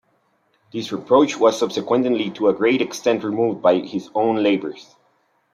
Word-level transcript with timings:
This 0.73 0.91
reproach 0.91 1.37
was 1.37 1.59
subsequently 1.59 2.31
to 2.31 2.47
a 2.49 2.53
great 2.55 2.81
extent 2.81 3.23
removed 3.23 3.61
by 3.61 3.77
his 3.81 4.09
own 4.15 4.41
labours. 4.41 4.95